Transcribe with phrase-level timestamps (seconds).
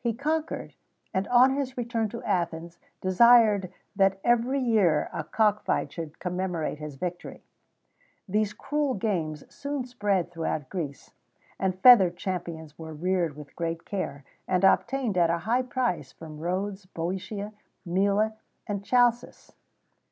[0.00, 0.74] He conquered,
[1.14, 6.80] and on his return to Athens, desired that every year a cock fight should commemorate
[6.80, 7.44] his victory.[XVII
[8.28, 11.12] 8] These cruel games soon spread throughout Greece,
[11.60, 16.38] and feathered champions were reared with great care, and obtained at a high price from
[16.40, 17.52] Rhodes, Bœotia,
[17.86, 18.34] Mela,
[18.66, 19.52] and Chalcis.